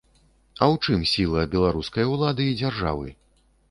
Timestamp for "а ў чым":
0.61-1.05